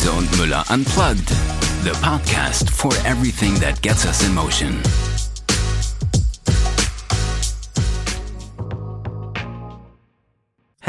[0.00, 1.28] Riese und Müller Unplugged,
[1.82, 4.80] the podcast for everything that gets us in motion.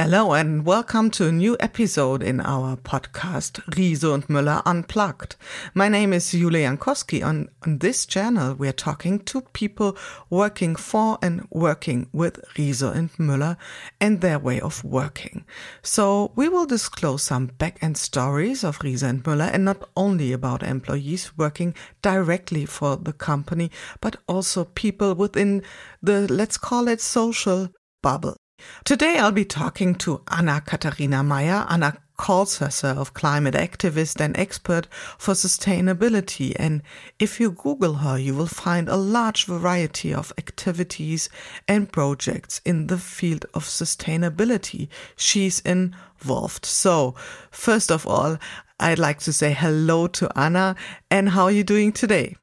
[0.02, 5.36] Hello and welcome to a new episode in our podcast Riese und Müller Unplugged.
[5.76, 7.24] My name is Julia Jankowski.
[7.24, 9.96] On, on this channel, we're talking to people
[10.32, 13.58] working for and working with Riese and Müller
[14.00, 15.46] and their way of working.
[15.84, 20.64] So we will disclose some back-end stories of Riese and Müller and not only about
[20.64, 23.70] employees working directly for the company,
[24.02, 25.62] but also people within
[26.02, 27.70] the, let's call it social
[28.02, 28.41] bubble.
[28.84, 31.66] Today I'll be talking to Anna Katharina Meyer.
[31.70, 36.54] Anna calls herself climate activist and expert for sustainability.
[36.58, 36.84] And
[37.18, 41.30] if you Google her, you will find a large variety of activities
[41.68, 46.66] and projects in the field of sustainability she's involved.
[46.66, 47.16] So
[47.50, 48.38] first of all,
[48.80, 50.76] I'd like to say hello to Anna
[51.10, 52.36] and how are you doing today?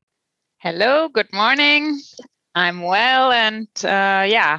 [0.58, 2.00] Hello, good morning.
[2.54, 4.58] I'm well and uh, yeah,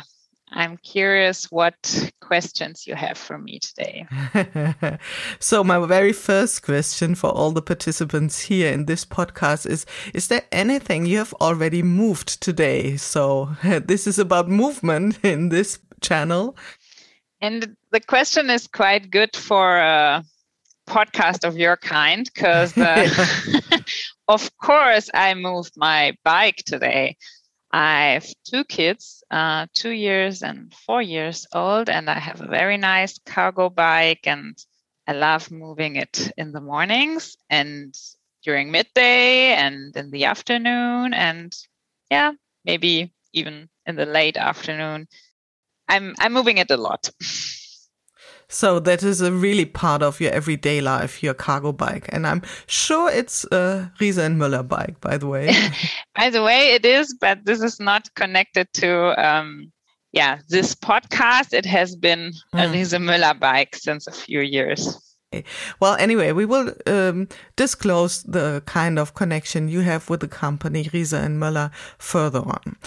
[0.52, 4.08] I'm curious what questions you have for me today.
[5.40, 10.28] so, my very first question for all the participants here in this podcast is Is
[10.28, 12.98] there anything you have already moved today?
[12.98, 16.56] So, this is about movement in this channel.
[17.42, 20.24] And the question is quite good for a
[20.88, 23.08] podcast of your kind because, uh,
[24.28, 27.16] of course, I moved my bike today.
[27.72, 32.48] I have two kids, uh, two years and four years old, and I have a
[32.48, 34.58] very nice cargo bike, and
[35.08, 37.96] I love moving it in the mornings and
[38.44, 41.54] during midday and in the afternoon, and
[42.10, 42.32] yeah,
[42.66, 45.08] maybe even in the late afternoon.
[45.88, 47.10] I'm I'm moving it a lot.
[48.50, 52.10] So that is a really part of your everyday life, your cargo bike.
[52.10, 55.56] And I'm sure it's a Riese and Müller bike, by the way.
[56.16, 59.72] by the way, it is, but this is not connected to, um,
[60.14, 61.54] yeah, this podcast.
[61.54, 62.66] It has been mm.
[62.66, 64.98] a Riese Müller bike since a few years.
[65.80, 70.86] Well, anyway, we will um, disclose the kind of connection you have with the company
[70.86, 72.78] Riese and Müller further on.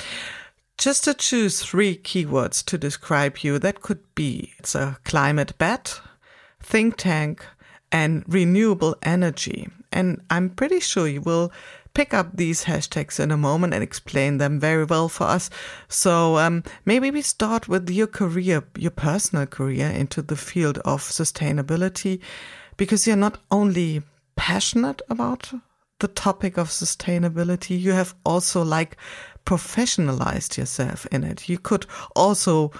[0.78, 6.00] Just to choose three keywords to describe you, that could be it's a climate bet,
[6.60, 7.44] think tank,
[7.93, 9.69] and renewable energy.
[9.93, 11.53] And I'm pretty sure you will
[11.94, 15.50] pick up these hashtags in a moment and explain them very well for us.
[15.88, 21.03] So um, maybe we start with your career, your personal career into the field of
[21.03, 22.21] sustainability,
[22.77, 24.03] because you're not only
[24.37, 25.53] passionate about
[25.99, 28.97] the topic of sustainability, you have also like
[29.44, 31.48] professionalized yourself in it.
[31.48, 32.72] You could also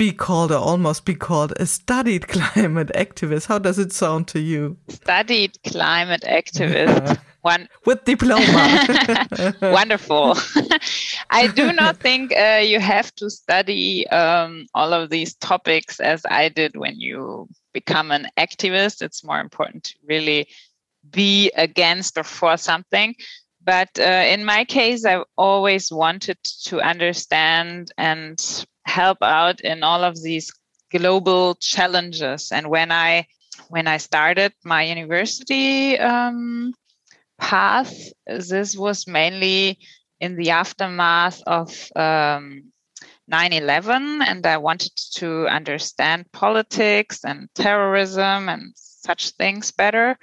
[0.00, 3.46] be called or almost be called a studied climate activist.
[3.46, 4.78] How does it sound to you?
[4.88, 7.18] Studied climate activist.
[7.42, 9.26] One with diploma.
[9.62, 10.36] Wonderful.
[11.30, 16.22] I do not think uh, you have to study um, all of these topics as
[16.30, 19.00] I did when you become an activist.
[19.00, 20.48] It's more important to really
[21.10, 23.14] be against or for something.
[23.62, 28.38] But uh, in my case, I've always wanted to understand and
[28.86, 30.50] help out in all of these
[30.90, 32.52] global challenges.
[32.52, 33.26] And when I
[33.68, 36.72] when I started my university um,
[37.38, 37.94] path,
[38.26, 39.78] this was mainly
[40.20, 42.72] in the aftermath of um,
[43.30, 50.18] 9/11, and I wanted to understand politics and terrorism and such things better.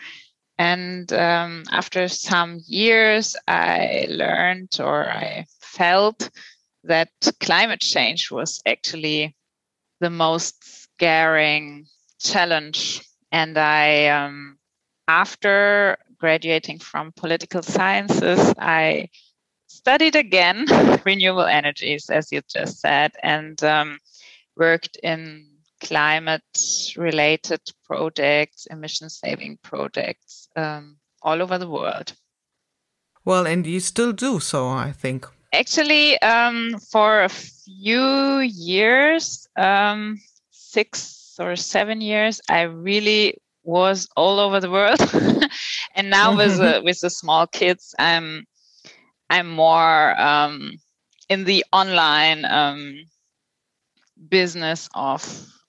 [0.59, 6.29] And um, after some years, I learned or I felt
[6.83, 7.09] that
[7.39, 9.35] climate change was actually
[9.99, 11.85] the most scaring
[12.19, 13.01] challenge.
[13.31, 14.57] And I, um,
[15.07, 19.09] after graduating from political sciences, I
[19.67, 20.65] studied again
[21.05, 23.99] renewable energies, as you just said, and um,
[24.55, 26.41] worked in climate
[26.95, 32.13] related projects, emission saving projects um, all over the world.
[33.25, 35.27] Well, and you still do so, I think.
[35.53, 40.17] Actually, um, for a few years, um,
[40.51, 44.99] six or seven years, I really was all over the world.
[45.95, 48.45] and now with uh, with the small kids, I'm
[49.29, 50.77] I'm more um,
[51.29, 52.95] in the online um,
[54.29, 55.21] business of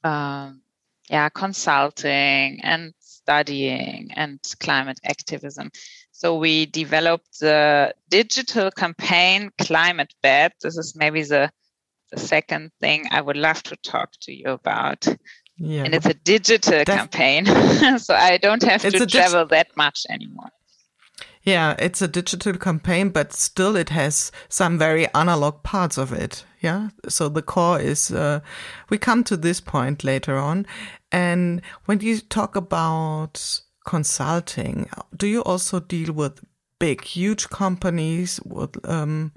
[0.05, 0.63] um,
[1.11, 5.71] yeah, consulting and studying and climate activism.
[6.13, 10.55] So we developed the digital campaign Climate Bet.
[10.63, 11.51] This is maybe the,
[12.11, 15.07] the second thing I would love to talk to you about.
[15.57, 15.85] Yeah.
[15.85, 17.47] And it's a digital campaign,
[17.99, 20.51] so I don't have to travel dig- that much anymore.
[21.43, 26.45] Yeah, it's a digital campaign, but still it has some very analog parts of it.
[26.61, 26.91] Yeah.
[27.09, 28.41] So the core is, uh,
[28.91, 30.67] we come to this point later on.
[31.13, 36.45] And when you talk about consulting, do you also deal with
[36.79, 39.33] big, huge companies with, um,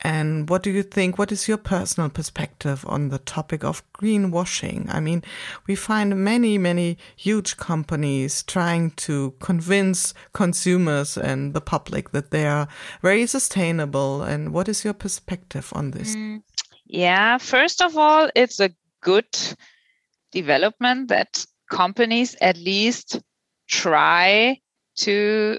[0.00, 1.18] and what do you think?
[1.18, 4.92] What is your personal perspective on the topic of greenwashing?
[4.94, 5.24] I mean,
[5.66, 12.46] we find many, many huge companies trying to convince consumers and the public that they
[12.46, 12.68] are
[13.02, 14.22] very sustainable.
[14.22, 16.14] And what is your perspective on this?
[16.14, 16.42] Mm,
[16.86, 18.70] yeah, first of all, it's a
[19.02, 19.26] good
[20.30, 23.20] development that companies at least
[23.66, 24.60] try
[24.98, 25.58] to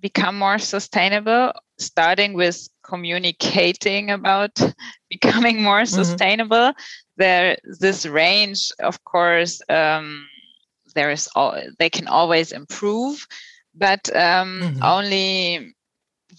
[0.00, 4.58] become more sustainable starting with communicating about
[5.10, 6.02] becoming more mm-hmm.
[6.02, 6.72] sustainable
[7.16, 10.26] there this range of course um,
[10.94, 13.26] there is all they can always improve
[13.74, 14.82] but um, mm-hmm.
[14.82, 15.74] only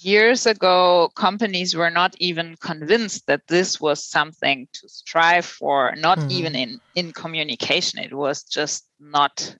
[0.01, 6.19] years ago companies were not even convinced that this was something to strive for not
[6.19, 6.31] mm-hmm.
[6.31, 9.55] even in in communication it was just not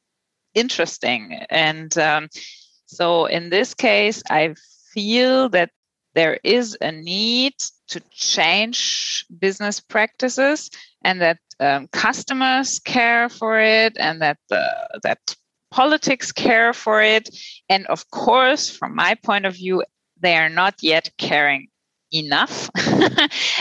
[0.53, 2.27] interesting and um,
[2.85, 4.53] so in this case i
[5.00, 5.72] feel that
[6.13, 7.54] there is a need
[7.88, 10.69] to change business practices
[11.06, 14.63] and that um, customers care for it and that the,
[15.04, 15.19] that
[15.72, 17.30] politics care for it
[17.69, 19.81] and of course from my point of view
[20.19, 21.68] they are not yet caring
[22.12, 22.69] enough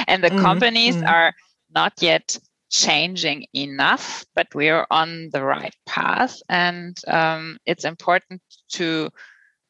[0.09, 0.43] and the mm-hmm.
[0.49, 1.15] companies mm-hmm.
[1.15, 1.33] are
[1.73, 2.37] not yet
[2.71, 9.09] changing enough but we are on the right path and um, it's important to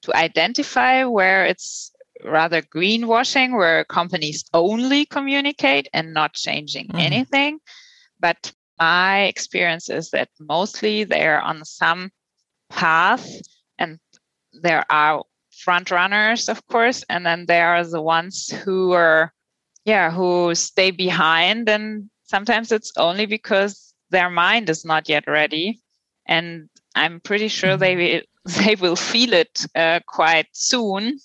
[0.02, 1.92] to identify where it's
[2.24, 7.00] rather greenwashing, where companies only communicate and not changing mm.
[7.00, 7.58] anything.
[8.20, 12.10] But my experience is that mostly they're on some
[12.70, 13.28] path
[13.78, 13.98] and
[14.52, 15.24] there are
[15.58, 19.32] front runners, of course, and then there are the ones who are,
[19.84, 21.68] yeah, who stay behind.
[21.68, 25.80] And sometimes it's only because their mind is not yet ready.
[26.26, 28.14] And I'm pretty sure they mm-hmm.
[28.14, 28.22] will
[28.64, 31.18] they will feel it uh, quite soon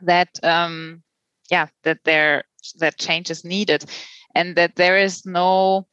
[0.00, 1.02] that um,
[1.50, 2.44] yeah that there
[2.78, 3.84] that change is needed
[4.34, 5.86] and that there is no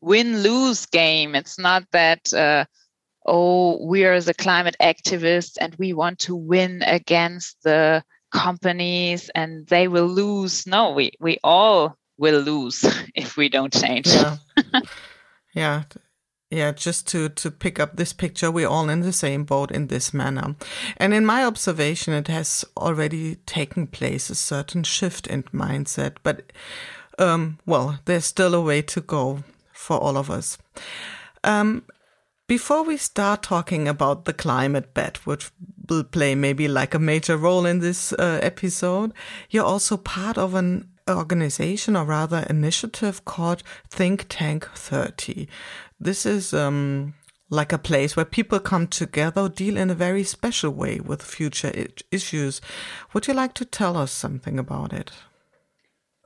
[0.00, 1.34] win lose game.
[1.34, 2.64] It's not that uh,
[3.24, 8.02] oh we are the climate activists and we want to win against the
[8.32, 10.66] companies and they will lose.
[10.66, 14.08] No we we all will lose if we don't change.
[14.08, 14.36] Yeah.
[15.54, 15.84] Yeah
[16.50, 19.88] yeah, just to, to pick up this picture, we're all in the same boat in
[19.88, 20.54] this manner.
[20.96, 26.16] And in my observation, it has already taken place a certain shift in mindset.
[26.22, 26.52] But,
[27.18, 29.42] um, well, there's still a way to go
[29.72, 30.58] for all of us.
[31.42, 31.84] Um,
[32.46, 35.50] before we start talking about the climate bet, which
[35.88, 39.12] will play maybe like a major role in this uh, episode,
[39.50, 45.48] you're also part of an organization or rather initiative called Think Tank 30.
[46.04, 47.14] This is um,
[47.48, 51.72] like a place where people come together, deal in a very special way with future
[52.10, 52.60] issues.
[53.14, 55.12] Would you like to tell us something about it?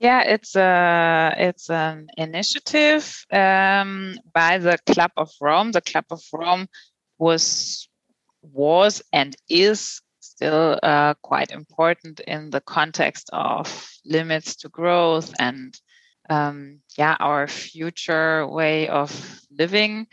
[0.00, 5.70] Yeah, it's a it's an initiative um, by the Club of Rome.
[5.70, 6.66] The Club of Rome
[7.19, 7.88] was
[8.42, 15.80] was and is still uh, quite important in the context of limits to growth and
[16.30, 19.11] um, yeah our future way of
[19.58, 20.06] living.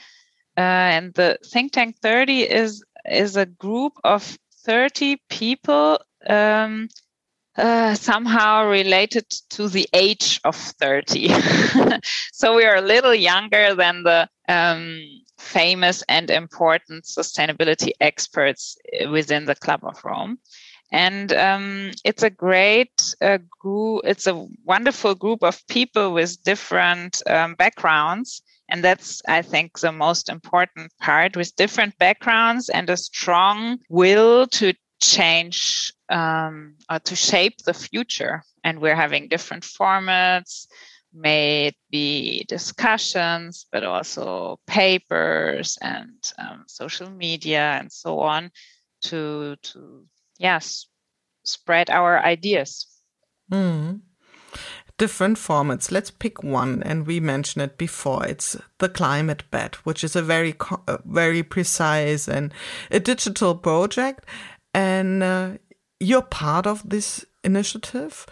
[0.58, 0.62] Uh,
[0.96, 6.90] and the think tank 30 is is a group of 30 people um,
[7.58, 11.30] uh, somehow related to the age of 30.
[12.34, 15.02] so we are a little younger than the um,
[15.38, 20.38] famous and important sustainability experts uh, within the Club of Rome.
[20.92, 27.22] And um, it's a great uh, group, it's a wonderful group of people with different
[27.28, 28.42] um, backgrounds.
[28.70, 34.48] And that's, I think, the most important part with different backgrounds and a strong will
[34.48, 38.44] to change um, or to shape the future.
[38.64, 40.68] And we're having different formats,
[41.14, 48.52] may be discussions, but also papers and um, social media and so on
[49.04, 50.06] to, to
[50.40, 50.88] yes,
[51.44, 52.88] spread our ideas.
[53.52, 54.02] Mm.
[54.98, 55.92] Different formats.
[55.92, 58.26] Let's pick one, and we mentioned it before.
[58.26, 60.56] It's the climate bet, which is a very,
[61.04, 62.54] very precise and
[62.90, 64.26] a digital project,
[64.74, 65.50] and uh,
[66.00, 68.26] you're part of this initiative.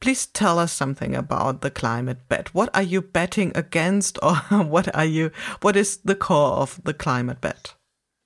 [0.00, 2.54] please tell us something about the climate bet.
[2.54, 5.30] What are you betting against, or what are you?
[5.62, 7.74] What is the core of the climate bet?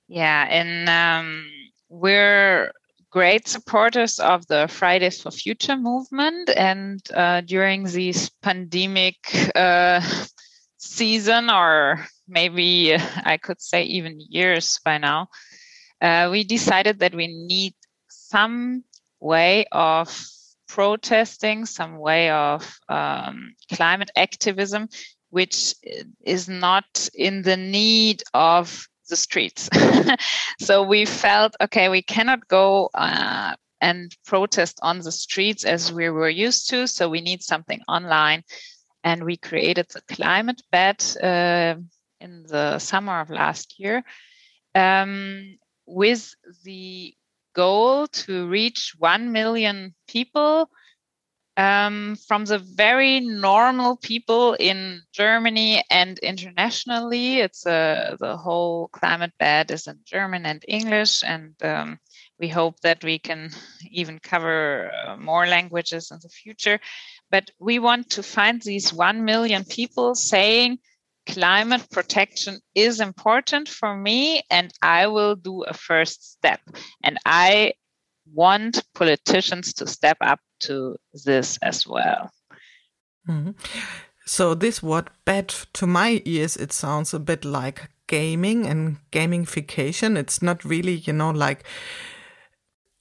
[0.07, 1.49] Yeah, and um,
[1.89, 2.71] we're
[3.13, 9.17] great supporters of the Fridays for Future movement, and uh, during this pandemic
[9.55, 10.01] uh,
[10.77, 15.27] season, or maybe I could say even years by now,
[16.01, 17.75] uh, we decided that we need
[18.09, 18.83] some
[19.19, 20.09] way of
[20.67, 24.89] protesting, some way of um, climate activism,
[25.29, 25.75] which
[26.25, 29.69] is not in the need of the streets.
[30.59, 36.09] so we felt, okay, we cannot go uh, and protest on the streets as we
[36.09, 36.87] were used to.
[36.87, 38.43] So we need something online.
[39.03, 41.75] And we created the climate bet uh,
[42.19, 44.03] in the summer of last year
[44.73, 47.13] um, with the
[47.53, 50.69] goal to reach 1 million people
[51.57, 57.39] um, from the very normal people in Germany and internationally.
[57.39, 61.99] It's a, the whole climate bet is in German and English, and um,
[62.39, 63.51] we hope that we can
[63.91, 66.79] even cover uh, more languages in the future.
[67.29, 70.79] But we want to find these 1 million people saying,
[71.25, 76.59] climate protection is important for me and I will do a first step.
[77.01, 77.73] And I
[78.31, 82.31] want politicians to step up to this as well.
[83.27, 83.51] Mm-hmm.
[84.25, 90.17] So this word bad to my ears, it sounds a bit like gaming and gamification.
[90.17, 91.63] It's not really, you know, like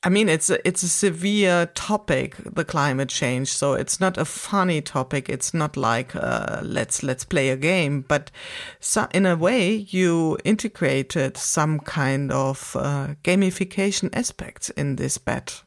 [0.05, 3.49] I mean, it's a, it's a severe topic, the climate change.
[3.49, 5.29] So it's not a funny topic.
[5.29, 8.33] It's not like uh, let's let's play a game, but
[8.81, 15.63] so in a way, you integrated some kind of uh, gamification aspects in this bet.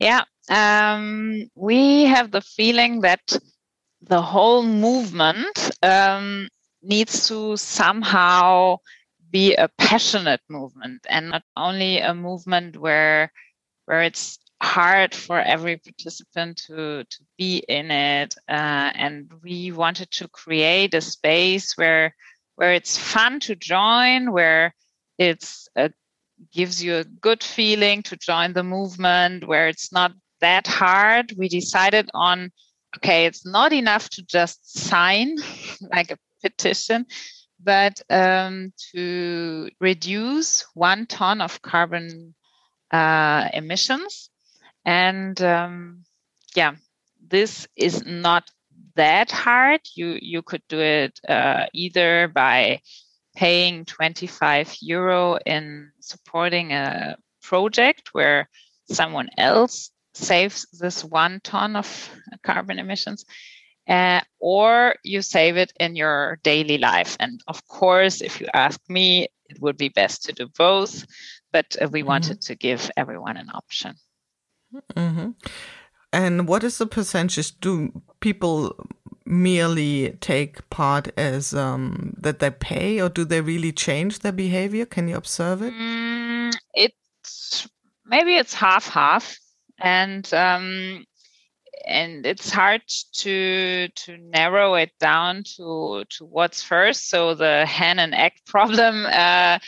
[0.00, 3.38] Yeah, um, we have the feeling that
[4.00, 6.48] the whole movement um,
[6.82, 8.78] needs to somehow
[9.30, 13.32] be a passionate movement and not only a movement where
[13.86, 20.08] where it's hard for every participant to to be in it uh, and we wanted
[20.10, 22.14] to create a space where
[22.54, 24.72] where it's fun to join where
[25.18, 25.90] it's a,
[26.52, 31.32] gives you a good feeling to join the movement where it's not that hard.
[31.36, 32.50] We decided on
[32.96, 35.36] okay it's not enough to just sign
[35.92, 37.06] like a petition
[37.64, 42.34] but um, to reduce one ton of carbon
[42.92, 44.30] uh, emissions.
[44.84, 46.04] And um,
[46.54, 46.74] yeah,
[47.26, 48.50] this is not
[48.94, 49.80] that hard.
[49.94, 52.80] You you could do it uh, either by
[53.34, 58.48] paying 25 euro in supporting a project where
[58.90, 62.10] someone else saves this one ton of
[62.42, 63.24] carbon emissions,
[63.88, 67.16] uh, or you save it in your daily life.
[67.18, 71.04] And of course, if you ask me, it would be best to do both
[71.52, 72.08] but uh, we mm-hmm.
[72.08, 73.94] wanted to give everyone an option.
[74.94, 75.30] Mm-hmm.
[76.12, 77.58] And what is the percentage?
[77.60, 78.76] Do people
[79.24, 84.84] merely take part as um, that they pay, or do they really change their behavior?
[84.84, 85.72] Can you observe it?
[85.72, 87.68] Mm, it's
[88.04, 89.38] maybe it's half half,
[89.78, 91.06] and um,
[91.86, 92.82] and it's hard
[93.12, 97.08] to to narrow it down to to what's first.
[97.08, 99.06] So the hen and egg problem.
[99.06, 99.58] Uh,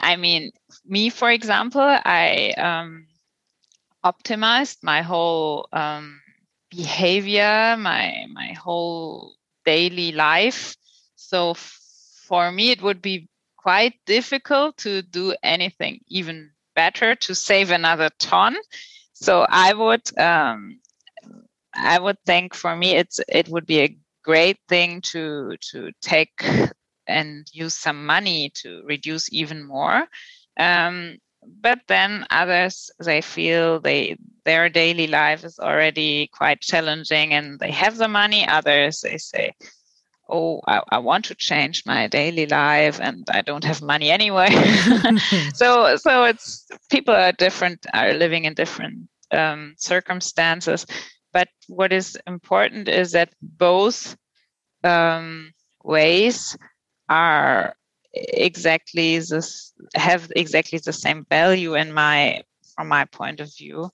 [0.00, 0.52] I mean,
[0.84, 3.06] me, for example, I um,
[4.04, 6.20] optimized my whole um,
[6.70, 10.76] behavior, my my whole daily life.
[11.16, 11.80] So f-
[12.26, 18.10] for me, it would be quite difficult to do anything even better to save another
[18.18, 18.56] ton.
[19.14, 20.80] So I would um,
[21.74, 26.42] I would think for me it's it would be a great thing to to take
[27.06, 30.06] and use some money to reduce even more.
[30.58, 31.18] Um,
[31.60, 37.70] but then others they feel they their daily life is already quite challenging and they
[37.70, 38.46] have the money.
[38.46, 39.52] Others they say,
[40.28, 44.48] "Oh, I, I want to change my daily life and I don't have money anyway."
[45.54, 50.86] so so it's people are different, are living in different um, circumstances.
[51.32, 54.16] But what is important is that both
[54.84, 56.56] um, ways
[57.08, 57.76] are
[58.12, 62.42] exactly this have exactly the same value in my
[62.74, 63.90] from my point of view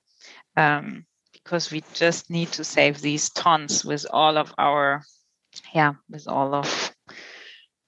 [0.57, 5.03] um, because we just need to save these tons with all of our
[5.75, 6.95] yeah with all of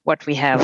[0.05, 0.61] what we have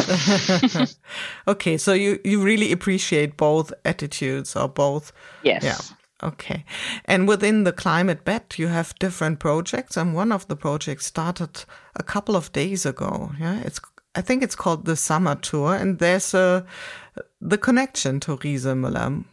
[1.48, 5.12] okay so you you really appreciate both attitudes or both
[5.42, 6.64] yes yeah Okay.
[7.04, 11.64] And within the climate bet, you have different projects, and one of the projects started
[11.94, 13.30] a couple of days ago.
[13.38, 13.80] Yeah, it's
[14.18, 16.66] I think it's called the summer tour, and there's a
[17.40, 19.24] the connection to Riese Müller.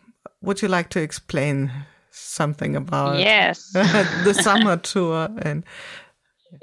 [0.41, 1.71] Would you like to explain
[2.11, 3.71] something about yes.
[3.73, 5.63] the summer tour and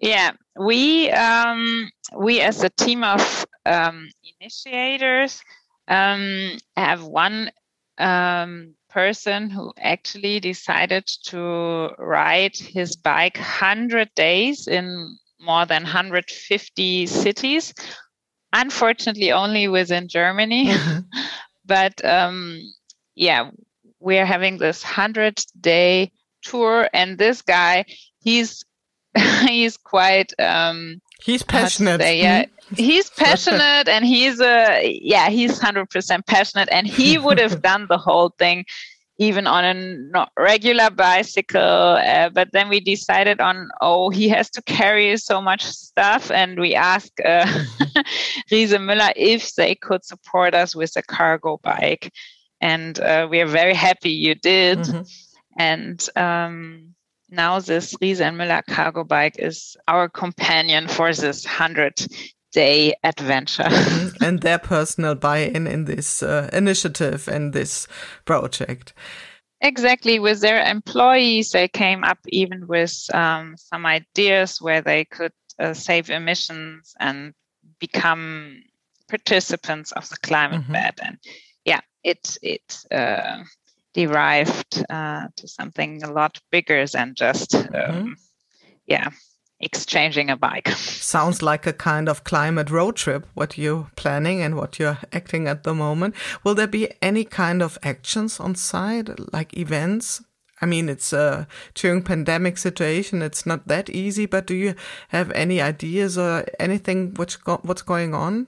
[0.00, 0.30] yeah.
[0.56, 4.08] We um we as a team of um
[4.40, 5.42] initiators
[5.88, 7.50] um have one
[7.98, 17.06] um person who actually decided to ride his bike 100 days in more than 150
[17.06, 17.74] cities
[18.52, 21.00] unfortunately only within germany mm-hmm.
[21.64, 22.60] but um,
[23.14, 23.50] yeah
[24.00, 26.10] we're having this 100 day
[26.42, 27.84] tour and this guy
[28.20, 28.64] he's
[29.46, 32.44] he's quite um he's passionate say, yeah
[32.76, 37.98] he's passionate and he's a yeah he's 100% passionate and he would have done the
[37.98, 38.64] whole thing
[39.22, 39.74] even on a
[40.10, 45.40] not regular bicycle uh, but then we decided on oh he has to carry so
[45.40, 47.46] much stuff and we asked uh,
[48.50, 52.12] Riese Müller if they could support us with a cargo bike
[52.60, 55.02] and uh, we are very happy you did mm-hmm.
[55.58, 56.94] and um,
[57.30, 61.94] now this Riese and Müller cargo bike is our companion for this 100
[62.52, 63.64] day adventure.
[63.64, 64.24] Mm-hmm.
[64.24, 67.88] and their personal buy in in this uh, initiative and this
[68.24, 68.94] project.
[69.60, 70.18] Exactly.
[70.18, 75.72] With their employees, they came up even with um, some ideas where they could uh,
[75.72, 77.32] save emissions and
[77.78, 78.62] become
[79.08, 80.72] participants of the climate mm-hmm.
[80.72, 80.98] bet.
[81.02, 81.18] And
[81.64, 83.44] yeah, it, it, uh,
[83.94, 88.12] derived uh, to something a lot bigger than just um, mm-hmm.
[88.86, 89.10] yeah
[89.62, 94.56] exchanging a bike sounds like a kind of climate road trip what you're planning and
[94.56, 96.14] what you're acting at the moment
[96.44, 100.22] will there be any kind of actions on site like events
[100.60, 103.20] I mean, it's uh, during pandemic situation.
[103.20, 104.26] It's not that easy.
[104.26, 104.76] But do you
[105.08, 108.46] have any ideas or anything which go what's going on?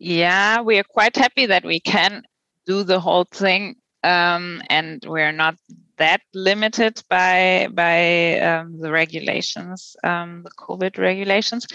[0.00, 2.24] Yeah, we are quite happy that we can
[2.66, 5.56] do the whole thing um, and we're not
[5.98, 11.66] that limited by by um, the regulations, um, the COVID regulations.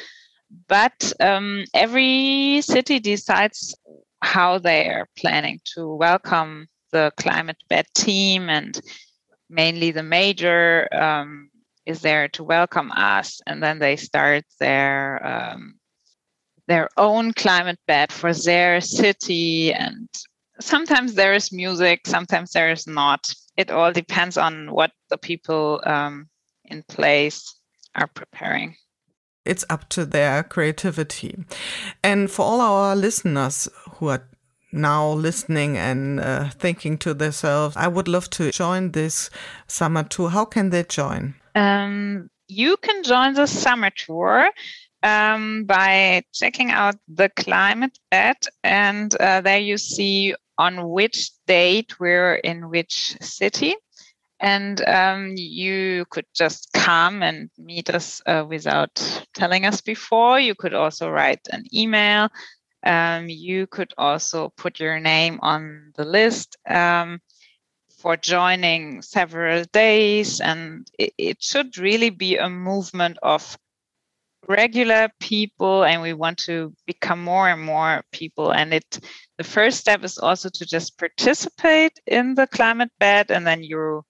[0.68, 3.76] But um, every city decides
[4.22, 8.80] how they are planning to welcome the climate bet team, and
[9.50, 11.50] mainly the major um,
[11.86, 15.76] is there to welcome us, and then they start their um,
[16.68, 20.08] their own climate bet for their city and
[20.60, 23.34] sometimes there is music, sometimes there is not.
[23.58, 26.28] It all depends on what the people um,
[26.66, 27.56] in place
[27.96, 28.76] are preparing.
[29.46, 31.44] It's up to their creativity.
[32.04, 34.28] And for all our listeners who are
[34.72, 39.30] now listening and uh, thinking to themselves, I would love to join this
[39.68, 40.30] summer tour.
[40.30, 41.36] How can they join?
[41.56, 44.50] Um, you can join the summer tour
[45.04, 52.00] um, by checking out the climate bet, and uh, there you see on which date
[52.00, 53.76] we're in which city.
[54.40, 60.40] And um, you could just come and meet us uh, without telling us before.
[60.40, 62.30] You could also write an email.
[62.86, 67.22] Um, you could also put your name on the list um,
[67.98, 70.42] for joining several days.
[70.42, 73.58] And it, it should really be a movement of
[74.48, 78.52] regular people and we want to become more and more people.
[78.52, 79.00] And it
[79.38, 84.04] the first step is also to just participate in the climate bet and then you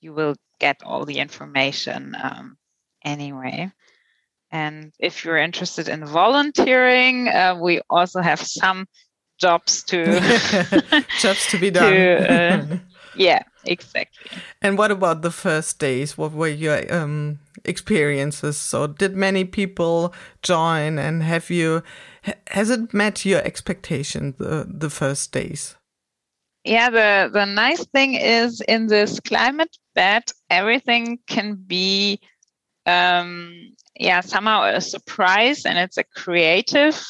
[0.00, 2.56] you will get all the information um,
[3.04, 3.70] anyway.
[4.50, 8.86] And if you're interested in volunteering uh, we also have some
[9.38, 10.04] jobs to
[11.20, 11.92] jobs to be done.
[11.92, 12.78] to, uh,
[13.18, 14.30] yeah exactly.
[14.62, 16.16] And what about the first days?
[16.16, 18.56] What were your um, experiences?
[18.56, 21.82] So did many people join and have you
[22.48, 25.76] has it met your expectation the the first days?
[26.64, 32.20] Yeah the the nice thing is in this climate bet everything can be
[32.86, 33.52] um
[33.98, 37.04] yeah somehow a surprise and it's a creative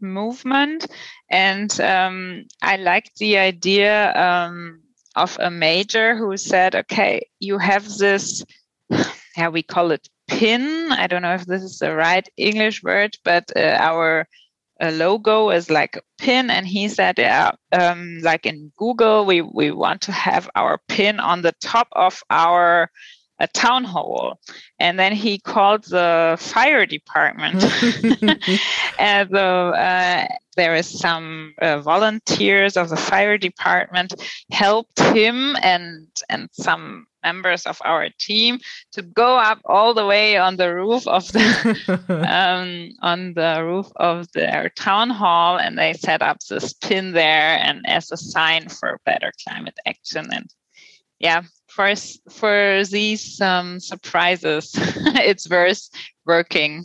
[0.00, 0.86] movement.
[1.30, 4.80] And um, i like the idea um,
[5.18, 8.44] of a major who said, okay, you have this,
[9.36, 10.92] yeah, we call it pin.
[10.92, 14.28] I don't know if this is the right English word, but uh, our
[14.80, 16.50] uh, logo is like a pin.
[16.50, 21.18] And he said, yeah, um, like in Google, we, we want to have our pin
[21.18, 22.90] on the top of our
[23.40, 24.40] a town hall.
[24.78, 27.62] And then he called the fire department.
[28.98, 34.12] And the, uh, there is some uh, volunteers of the fire department
[34.50, 38.58] helped him and and some members of our team
[38.92, 41.46] to go up all the way on the roof of the
[42.28, 45.58] um, on the roof of their town hall.
[45.58, 50.26] And they set up this pin there and as a sign for better climate action.
[50.32, 50.50] And
[51.20, 51.94] yeah for
[52.30, 55.88] for these um, surprises it's worth
[56.26, 56.84] working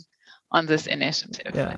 [0.52, 1.76] on this initiative yeah.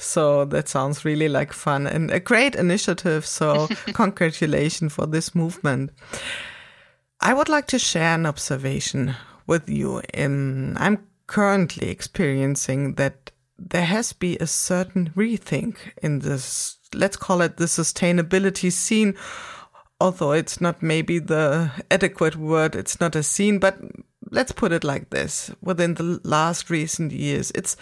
[0.00, 3.26] So that sounds really like fun and a great initiative.
[3.26, 5.90] So congratulations for this movement.
[7.20, 9.14] I would like to share an observation
[9.46, 10.00] with you.
[10.14, 17.58] I'm currently experiencing that there has been a certain rethink in this, let's call it
[17.58, 19.14] the sustainability scene,
[20.00, 23.78] although it's not maybe the adequate word, it's not a scene, but
[24.30, 25.50] let's put it like this.
[25.60, 27.76] Within the last recent years, it's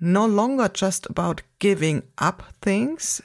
[0.00, 3.22] no longer just about giving up things,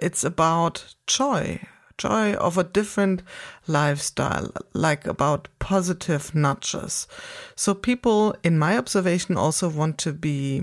[0.00, 1.60] it's about joy,
[1.98, 3.22] joy of a different
[3.66, 7.06] lifestyle, like about positive nudges.
[7.54, 10.62] So people, in my observation, also want to be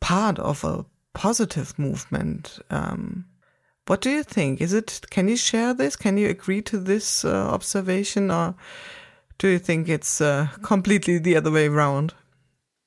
[0.00, 0.84] part of a
[1.14, 2.58] positive movement.
[2.70, 3.26] Um,
[3.90, 4.60] what do you think?
[4.60, 5.00] Is it?
[5.10, 5.96] Can you share this?
[5.96, 8.54] Can you agree to this uh, observation, or
[9.38, 12.14] do you think it's uh, completely the other way around?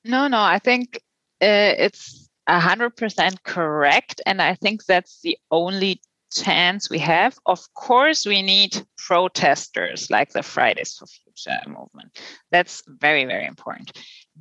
[0.06, 0.40] No, no.
[0.40, 0.96] I think
[1.42, 6.00] uh, it's hundred percent correct, and I think that's the only
[6.32, 7.36] chance we have.
[7.44, 12.18] Of course, we need protesters like the Fridays for Future movement.
[12.50, 13.92] That's very, very important.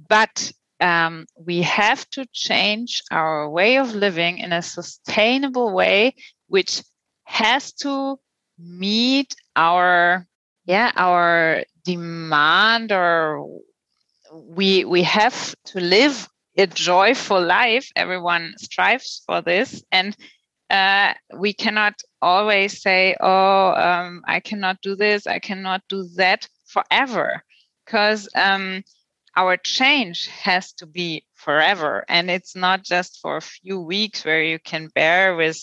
[0.07, 6.15] But um, we have to change our way of living in a sustainable way,
[6.47, 6.83] which
[7.23, 8.19] has to
[8.57, 10.27] meet our
[10.65, 13.45] yeah our demand or
[14.31, 16.27] we we have to live
[16.57, 17.89] a joyful life.
[17.95, 19.83] Everyone strives for this.
[19.91, 20.15] And
[20.69, 26.47] uh, we cannot always say, oh, um, I cannot do this, I cannot do that
[26.65, 27.43] forever.
[27.85, 28.83] Because um,
[29.35, 32.05] our change has to be forever.
[32.07, 35.59] And it's not just for a few weeks where you can bear with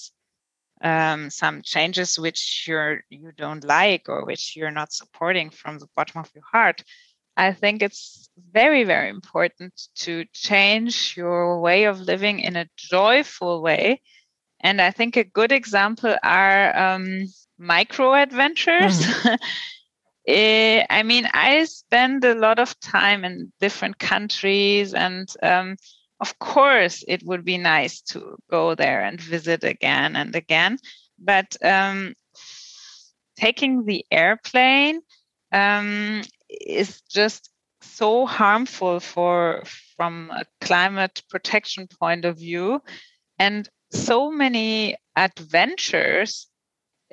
[0.82, 5.88] um, some changes which you're you don't like or which you're not supporting from the
[5.96, 6.82] bottom of your heart.
[7.36, 13.62] I think it's very, very important to change your way of living in a joyful
[13.62, 14.02] way.
[14.60, 17.24] And I think a good example are um,
[17.58, 19.00] micro adventures.
[19.00, 19.38] Mm.
[20.90, 25.76] I mean, I spend a lot of time in different countries, and um,
[26.20, 30.78] of course, it would be nice to go there and visit again and again.
[31.18, 32.14] But um,
[33.36, 35.00] taking the airplane
[35.52, 37.50] um, is just
[37.82, 39.62] so harmful for
[39.96, 42.82] from a climate protection point of view
[43.38, 46.46] and so many adventures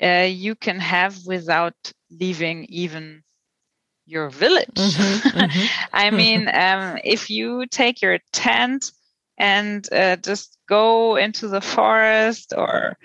[0.02, 1.76] uh, you can have without
[2.12, 3.24] leaving even
[4.06, 5.66] your village mm-hmm, mm-hmm.
[5.94, 8.92] i mean um, if you take your tent
[9.38, 12.98] and uh, just go into the forest or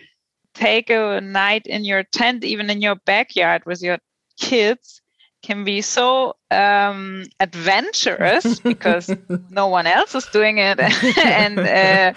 [0.55, 3.99] take a night in your tent even in your backyard with your
[4.39, 5.03] kids
[5.43, 9.15] can be so um, adventurous because
[9.51, 10.79] no one else is doing it,
[11.19, 12.13] and uh,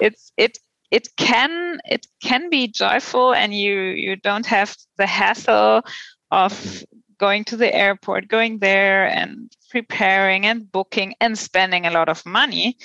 [0.00, 0.58] it's it
[0.90, 5.82] it can it can be joyful, and you you don't have the hassle
[6.30, 6.84] of
[7.18, 12.24] going to the airport, going there, and preparing and booking and spending a lot of
[12.24, 12.76] money.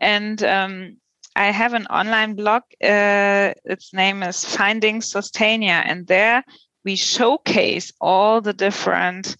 [0.00, 0.96] And um,
[1.36, 2.62] I have an online blog.
[2.82, 6.44] Uh, its name is Finding Sustainia, and there
[6.84, 9.36] we showcase all the different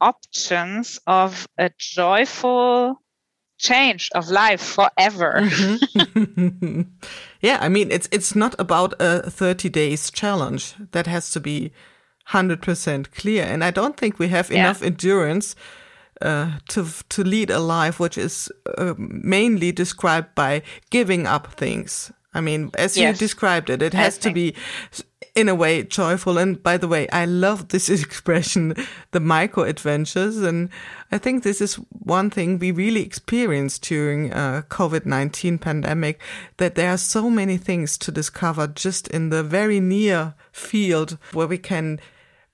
[0.00, 3.00] options of a joyful
[3.58, 5.40] change of life forever.
[5.40, 6.82] Mm-hmm.
[7.40, 10.74] yeah, I mean it's it's not about a 30 days challenge.
[10.92, 11.72] That has to be
[12.30, 15.54] 100% clear and I don't think we have enough endurance
[16.22, 22.12] uh, to to lead a life which is uh, mainly described by giving up things.
[22.34, 23.14] I mean, as yes.
[23.14, 24.54] you described it, it has to be
[25.36, 26.38] in a way joyful.
[26.38, 28.74] And by the way, I love this expression,
[29.12, 30.38] the micro adventures.
[30.38, 30.70] And
[31.12, 36.20] I think this is one thing we really experienced during uh, COVID-19 pandemic,
[36.56, 41.46] that there are so many things to discover just in the very near field where
[41.46, 42.00] we can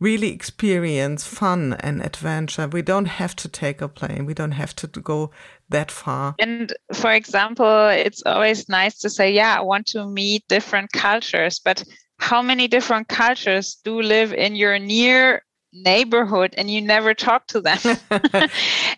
[0.02, 2.66] really experience fun and adventure.
[2.66, 4.26] We don't have to take a plane.
[4.26, 5.30] We don't have to go
[5.68, 6.34] that far.
[6.40, 11.60] And for example, it's always nice to say, yeah, I want to meet different cultures,
[11.60, 11.84] but
[12.18, 17.60] how many different cultures do live in your near neighborhood and you never talk to
[17.60, 17.78] them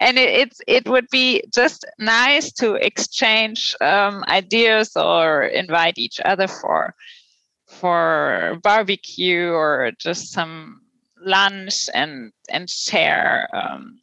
[0.01, 6.19] and it, it's it would be just nice to exchange um, ideas or invite each
[6.25, 6.93] other for
[7.69, 10.81] for barbecue or just some
[11.25, 14.01] lunch and and share um,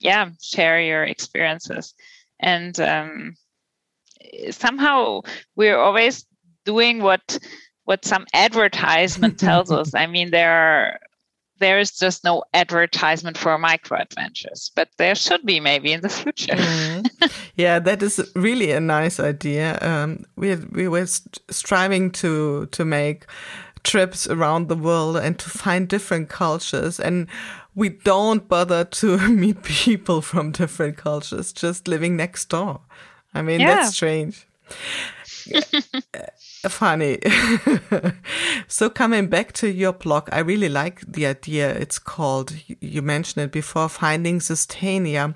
[0.00, 1.94] yeah share your experiences
[2.38, 3.34] and um,
[4.50, 5.20] somehow
[5.56, 6.26] we're always
[6.64, 7.38] doing what
[7.84, 10.98] what some advertisement tells us i mean there are
[11.60, 16.08] there is just no advertisement for micro adventures, but there should be maybe in the
[16.08, 16.54] future.
[16.54, 17.06] mm.
[17.54, 19.78] Yeah, that is really a nice idea.
[19.82, 21.06] Um, we we were
[21.50, 23.26] striving to to make
[23.82, 27.26] trips around the world and to find different cultures and
[27.74, 32.80] we don't bother to meet people from different cultures just living next door
[33.34, 33.76] i mean yeah.
[33.76, 34.46] that's strange
[36.68, 37.18] funny.
[38.68, 41.72] so coming back to your blog, I really like the idea.
[41.72, 45.34] It's called, you mentioned it before, Finding Sustainia.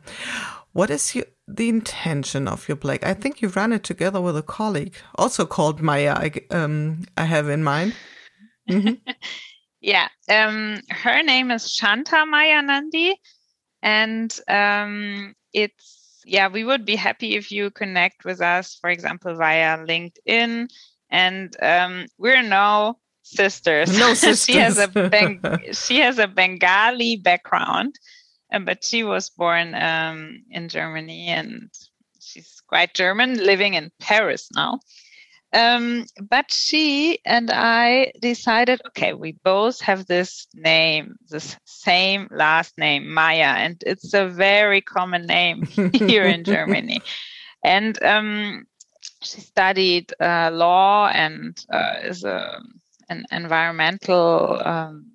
[0.73, 2.99] What is your, the intention of your blog?
[3.03, 7.25] I think you ran it together with a colleague, also called Meyer, I, um, I
[7.25, 7.95] have in mind.
[8.68, 9.11] Mm-hmm.
[9.81, 13.16] yeah, um, her name is Shanta Meyer Nandi,
[13.83, 19.35] and um, it's yeah, we would be happy if you connect with us, for example,
[19.37, 20.68] via LinkedIn
[21.14, 23.96] and um, we're now sisters.
[23.96, 24.44] No sisters.
[24.46, 27.94] she has a Beng- she has a Bengali background,
[28.53, 31.70] um, but she was born um, in Germany and
[32.20, 34.81] she's quite German, living in Paris now.
[35.55, 42.77] Um, but she and I decided, okay, we both have this name, this same last
[42.77, 45.62] name, Meyer, and it's a very common name
[45.93, 47.01] here in Germany.
[47.62, 48.64] And um,
[49.23, 52.61] she studied uh, law and uh, is a,
[53.09, 55.12] an environmental um,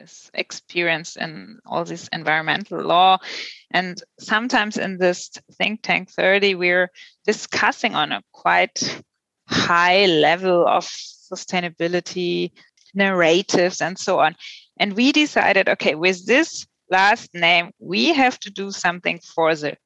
[0.00, 3.18] is experienced in all this environmental law.
[3.70, 6.90] And sometimes in this think tank 30, we're
[7.26, 9.02] discussing on a quite
[9.48, 12.52] high level of sustainability
[12.94, 14.34] narratives and so on.
[14.78, 19.76] And we decided, okay, with this last name, we have to do something for the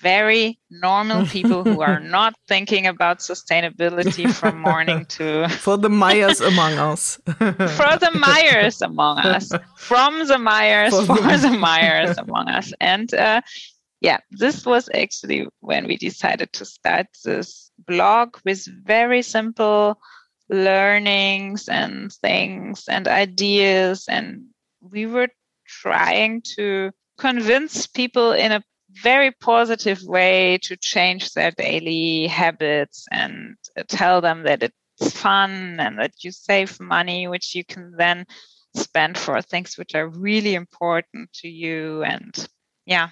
[0.00, 6.40] very normal people who are not thinking about sustainability from morning to for the Myers
[6.40, 7.18] among us.
[7.26, 9.50] for the Myers among us.
[9.76, 12.72] From the Myers for, for the, the Myers among us.
[12.80, 13.40] And uh,
[14.00, 19.98] yeah, this was actually when we decided to start this blog with very simple
[20.48, 24.44] learnings and things and ideas and
[24.80, 25.28] we were
[25.66, 28.62] trying to convince people in a
[29.02, 33.56] very positive way to change their daily habits and
[33.88, 38.24] tell them that it's fun and that you save money, which you can then
[38.74, 42.02] spend for things which are really important to you.
[42.02, 42.48] And
[42.86, 43.10] yeah,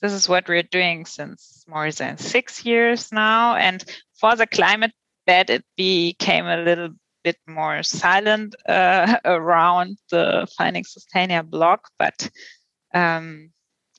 [0.00, 3.56] this is what we're doing since more than six years now.
[3.56, 3.84] And
[4.20, 4.92] for the climate
[5.26, 6.90] bet, it became a little
[7.24, 12.30] bit more silent uh, around the Finding Sustainia blog, but
[12.94, 13.50] um,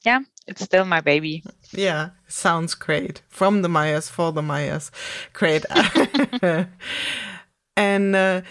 [0.06, 1.44] yeah, it's still my baby.
[1.74, 3.22] Yeah, sounds great.
[3.28, 4.92] From the Myers for the Myers.
[5.34, 5.66] Great.
[7.76, 8.42] and uh,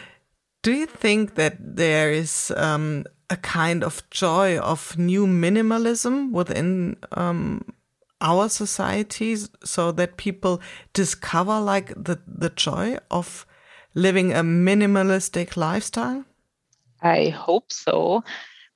[0.62, 6.96] do you think that there is um, a kind of joy of new minimalism within
[7.12, 7.74] um,
[8.20, 10.60] our societies so that people
[10.92, 13.46] discover like the, the joy of
[13.94, 16.24] living a minimalistic lifestyle?
[17.02, 18.22] I hope so,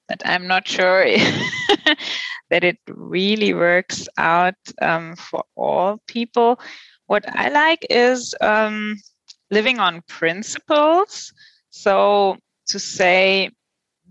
[0.09, 1.05] but I'm not sure
[2.51, 6.61] that it really works out um, for all people.
[7.07, 8.97] What I like is um,
[9.51, 11.33] living on principles.
[11.71, 12.37] So
[12.67, 13.51] to say,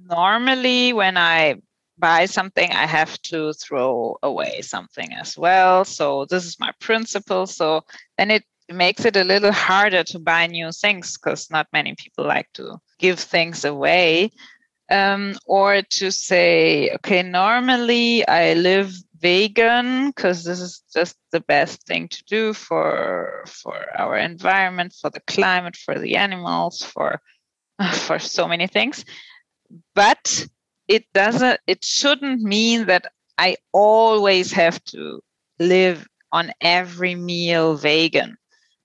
[0.05, 1.55] normally when I
[1.97, 5.83] buy something, I have to throw away something as well.
[5.85, 7.45] So this is my principle.
[7.45, 7.81] So
[8.17, 12.25] then it makes it a little harder to buy new things because not many people
[12.25, 14.31] like to give things away
[14.89, 21.85] um, or to say, okay, normally I live vegan because this is just the best
[21.85, 27.21] thing to do for for our environment, for the climate, for the animals, for
[27.93, 29.05] for so many things.
[29.95, 30.47] But
[30.87, 31.59] it doesn't.
[31.67, 33.05] It shouldn't mean that
[33.37, 35.21] I always have to
[35.59, 38.37] live on every meal vegan.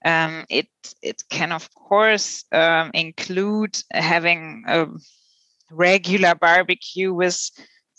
[0.05, 0.69] Um, it
[1.03, 4.87] it can of course um, include having a
[5.71, 7.51] regular barbecue with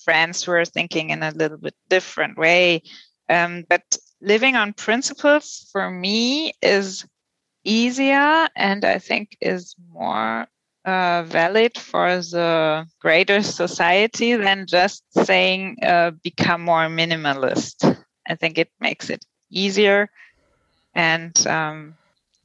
[0.04, 2.84] friends who are thinking in a little bit different way.
[3.28, 7.06] Um, but living on principles for me is
[7.63, 10.48] easier and I think is more
[10.86, 17.98] uh, valid for the greater society than just saying uh, become more minimalist.
[18.28, 20.10] I think it makes it easier
[20.93, 21.95] and um,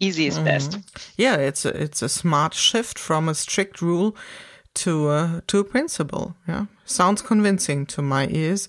[0.00, 0.44] easy is mm-hmm.
[0.44, 0.78] best.
[1.16, 4.16] Yeah, it's a, it's a smart shift from a strict rule
[4.74, 6.36] to a, to a principle.
[6.48, 8.68] Yeah, sounds convincing to my ears.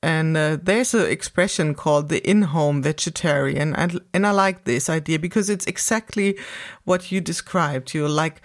[0.00, 5.18] And uh, there's an expression called the in-home vegetarian, and and I like this idea
[5.18, 6.38] because it's exactly
[6.84, 7.94] what you described.
[7.94, 8.40] You're like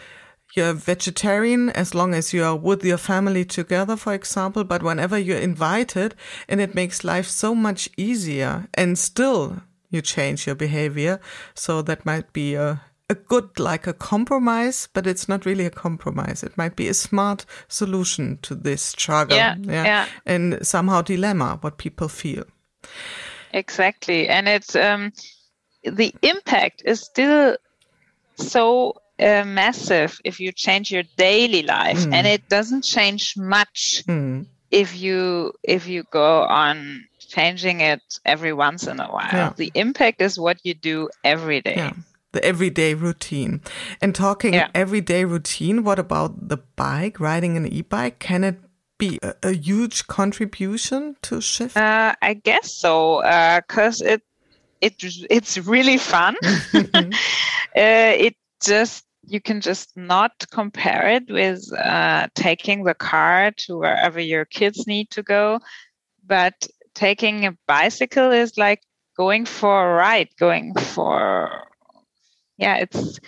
[0.54, 5.38] you're vegetarian as long as you're with your family together, for example, but whenever you're
[5.38, 6.16] invited,
[6.48, 11.20] and it makes life so much easier, and still you change your behavior.
[11.54, 15.70] So that might be a a good like a compromise, but it's not really a
[15.70, 16.44] compromise.
[16.44, 19.38] It might be a smart solution to this struggle.
[19.38, 19.84] Yeah, yeah.
[19.84, 20.06] yeah.
[20.26, 22.46] And somehow dilemma what people feel.
[23.52, 24.28] Exactly.
[24.28, 25.12] And it's um
[25.84, 27.58] the impact is still
[28.36, 32.14] so uh, massive if you change your daily life mm.
[32.14, 34.46] and it doesn't change much mm.
[34.72, 39.54] if you if you go on changing it every once in a while yeah.
[39.56, 41.94] the impact is what you do every day yeah
[42.34, 43.62] the everyday routine.
[44.02, 44.70] And talking yeah.
[44.76, 48.20] everyday routine, what about the bike, riding an e-bike?
[48.20, 48.60] Can it
[48.98, 51.78] be a, a huge contribution to shift?
[51.78, 54.22] Uh, I guess so, because uh, it
[54.82, 56.36] it it's really fun.
[56.74, 57.12] uh,
[57.76, 64.20] it just you can just not compare it with uh, taking the car to wherever
[64.20, 65.60] your kids need to go,
[66.26, 68.82] but taking a bicycle is like
[69.16, 71.64] going for a ride, going for
[72.58, 73.20] yeah, it's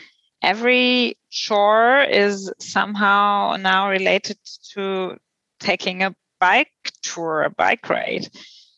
[0.41, 4.37] every chore is somehow now related
[4.73, 5.17] to
[5.59, 6.71] taking a bike
[7.01, 8.27] tour, a bike ride.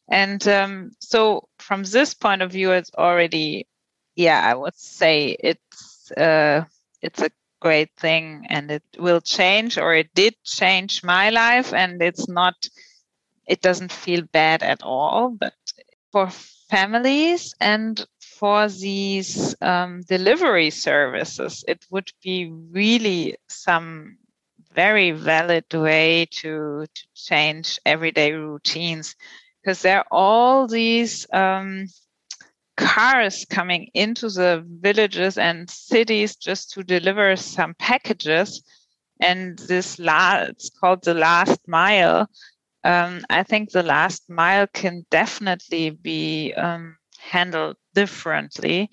[0.09, 3.67] And um, so, from this point of view, it's already,
[4.15, 6.65] yeah, I would say it's uh,
[7.01, 12.01] it's a great thing, and it will change, or it did change my life, and
[12.01, 12.55] it's not,
[13.47, 15.29] it doesn't feel bad at all.
[15.29, 15.53] But
[16.11, 16.29] for
[16.69, 24.17] families and for these um, delivery services, it would be really some
[24.73, 29.15] very valid way to, to change everyday routines
[29.61, 31.87] because there are all these um,
[32.77, 38.63] cars coming into the villages and cities just to deliver some packages
[39.19, 42.27] and this la- it's called the last mile
[42.83, 48.89] um, i think the last mile can definitely be um, handled differently.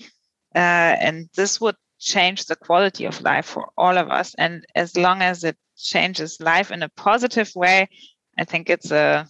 [0.55, 4.35] Uh, and this would change the quality of life for all of us.
[4.39, 7.89] And as long as it changes life in a positive way,
[8.39, 9.27] I think it's a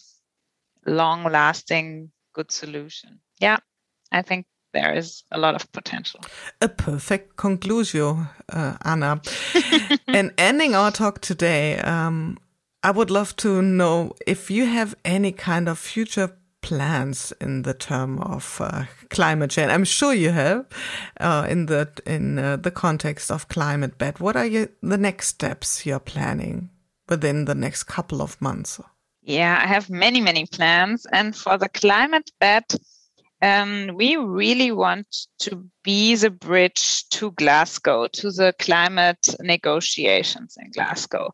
[0.86, 3.20] long lasting good solution.
[3.40, 3.58] Yeah,
[4.12, 6.20] I think there is a lot of potential.
[6.60, 9.20] A perfect conclusion, uh, Anna.
[10.08, 12.38] and ending our talk today, um,
[12.82, 17.74] I would love to know if you have any kind of future plans in the
[17.74, 19.70] term of uh, climate change?
[19.70, 20.64] I'm sure you have
[21.20, 24.18] uh, in the in uh, the context of climate bet.
[24.18, 26.70] What are you, the next steps you're planning
[27.08, 28.80] within the next couple of months?
[29.22, 32.74] Yeah, I have many many plans, and for the climate bet.
[33.44, 35.06] Um, we really want
[35.40, 41.30] to be the bridge to Glasgow, to the climate negotiations in Glasgow.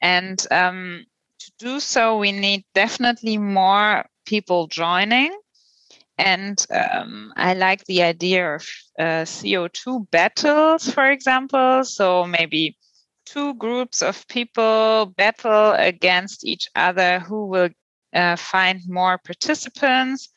[0.00, 1.04] And um,
[1.38, 5.38] to do so, we need definitely more people joining.
[6.18, 8.66] And um, I like the idea of
[8.98, 11.84] uh, CO2 battles, for example.
[11.84, 12.76] So maybe
[13.24, 17.70] two groups of people battle against each other who will
[18.12, 20.28] uh, find more participants,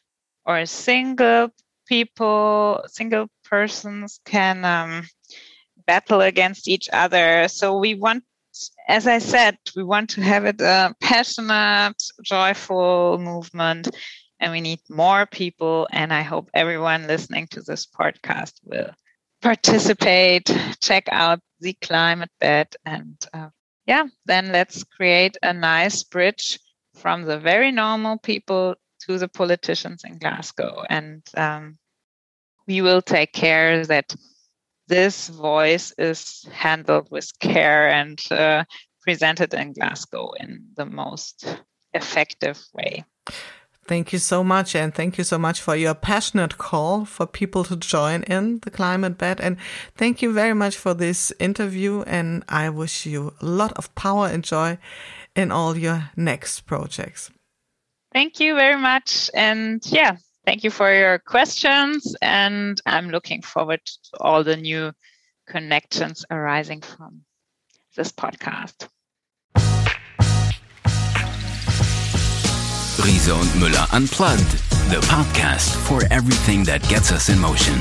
[0.46, 1.50] or single
[1.88, 5.04] people, single persons can um,
[5.86, 7.48] battle against each other.
[7.48, 8.24] So we want
[8.88, 13.90] as I said, we want to have it a passionate, joyful movement,
[14.40, 15.88] and we need more people.
[15.92, 18.92] And I hope everyone listening to this podcast will
[19.42, 20.50] participate,
[20.82, 23.50] check out the climate bet, and uh,
[23.86, 26.60] yeah, then let's create a nice bridge
[26.96, 28.76] from the very normal people
[29.08, 30.84] to the politicians in Glasgow.
[30.90, 31.78] And um,
[32.68, 34.16] we will take care that
[34.88, 38.64] this voice is handled with care and uh,
[39.02, 41.58] presented in Glasgow in the most
[41.94, 43.04] effective way.
[43.88, 44.76] Thank you so much.
[44.76, 48.72] And thank you so much for your passionate call for people to join in the
[48.72, 49.40] climate bet.
[49.40, 49.58] And
[49.96, 52.02] thank you very much for this interview.
[52.08, 54.80] And I wish you a lot of power and joy
[55.36, 57.30] in all your next projects.
[58.16, 59.30] Thank you very much.
[59.36, 64.92] And yeah, Thank you for your questions, and I'm looking forward to all the new
[65.48, 67.22] connections arising from
[67.96, 68.88] this podcast.
[73.04, 74.52] Riese und Müller Unplugged,
[74.92, 77.76] the podcast for everything that gets us in motion.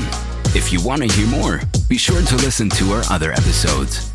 [0.55, 4.11] If you want to hear more, be sure to listen to our other episodes.